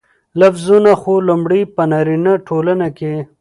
[0.39, 3.13] لفظونه خو لومړى په نارينه ټولنه کې